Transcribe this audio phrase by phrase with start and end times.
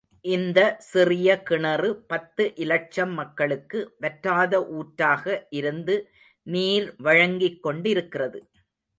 [0.25, 0.59] இந்த
[0.83, 5.25] சிறிய கிணறு பத்து இலட்சம் மக்களுக்கு, வற்றாத ஊற்றாக
[5.51, 5.95] இருந்து
[6.47, 8.41] நீர் வழங்கிக் கொண்டிருக்கிறது.